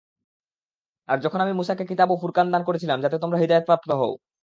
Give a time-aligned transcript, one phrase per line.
[1.09, 4.13] আর যখন আমি মূসাকে কিতাব ও ফুরকান দান করেছিলাম যাতে তোমরা হিদায়াতপ্রাপ্ত হও।